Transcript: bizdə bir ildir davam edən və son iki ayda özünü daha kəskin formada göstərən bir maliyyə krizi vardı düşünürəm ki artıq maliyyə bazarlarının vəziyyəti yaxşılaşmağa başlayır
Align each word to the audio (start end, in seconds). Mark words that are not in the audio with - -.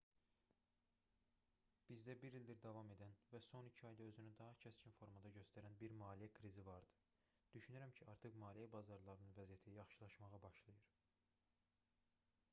bizdə 1.89 2.13
bir 2.21 2.37
ildir 2.37 2.61
davam 2.63 2.87
edən 2.95 3.11
və 3.33 3.41
son 3.47 3.67
iki 3.71 3.83
ayda 3.89 4.07
özünü 4.13 4.31
daha 4.39 4.55
kəskin 4.63 4.95
formada 5.01 5.31
göstərən 5.35 5.77
bir 5.83 5.93
maliyyə 5.99 6.31
krizi 6.39 6.65
vardı 6.69 6.97
düşünürəm 7.57 7.93
ki 7.99 8.07
artıq 8.15 8.39
maliyyə 8.45 8.71
bazarlarının 8.77 9.37
vəziyyəti 9.41 9.75
yaxşılaşmağa 9.77 10.41
başlayır 10.47 10.89